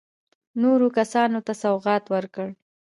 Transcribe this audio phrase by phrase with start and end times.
[0.61, 2.47] نورو کسانو ته سوغات ورکړ.